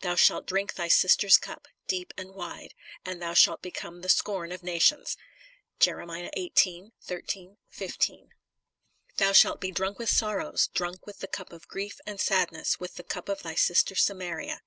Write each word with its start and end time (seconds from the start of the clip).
Thou 0.00 0.16
shalt 0.16 0.46
drink 0.46 0.74
thy 0.74 0.88
sister 0.88 1.28
s 1.28 1.38
cup, 1.38 1.66
deep 1.86 2.12
and 2.18 2.34
wide, 2.34 2.74
and 3.06 3.22
thou 3.22 3.32
shalt 3.32 3.62
become 3.62 4.02
the 4.02 4.10
scorn 4.10 4.52
of 4.52 4.62
nations." 4.62 5.16
"Thou 5.80 6.02
shalt 9.32 9.60
be 9.62 9.70
drunk 9.70 9.98
with 9.98 10.10
sorrows, 10.10 10.66
drunk 10.74 11.06
with 11.06 11.20
the 11.20 11.26
cup 11.26 11.52
of 11.54 11.68
grief 11.68 12.00
and 12.04 12.20
sadness, 12.20 12.78
with 12.78 12.96
the 12.96 13.02
cup 13.02 13.30
of 13.30 13.42
thy 13.42 13.54
sister 13.54 13.94
Samaria." 13.94 14.60